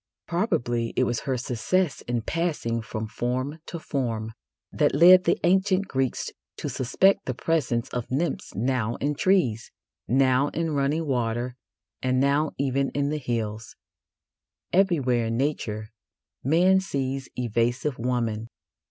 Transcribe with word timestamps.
Probably 0.27 0.93
it 0.95 1.03
was 1.03 1.19
her 1.29 1.37
success 1.37 2.01
in 2.07 2.23
passing 2.23 2.81
from 2.81 3.05
form 3.07 3.59
to 3.67 3.77
form 3.77 4.33
that 4.71 4.95
led 4.95 5.25
the 5.25 5.37
ancient 5.43 5.87
Greeks 5.87 6.31
to 6.57 6.69
suspect 6.69 7.25
the 7.27 7.35
presence 7.35 7.87
of 7.89 8.09
nymphs 8.09 8.55
now 8.55 8.95
in 8.95 9.13
trees, 9.13 9.69
now 10.07 10.47
in 10.55 10.71
running 10.73 11.05
water, 11.05 11.55
and 12.01 12.19
now 12.19 12.49
even 12.57 12.89
in 12.95 13.09
the 13.11 13.19
hills. 13.19 13.75
Everywhere 14.73 15.27
in 15.27 15.37
Nature 15.37 15.89
man 16.43 16.79
sees 16.79 17.29
evasive 17.35 17.99
woman. 17.99 18.47